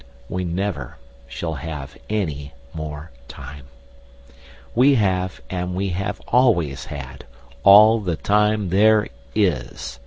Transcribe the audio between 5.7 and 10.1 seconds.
we have always had, all the time there is.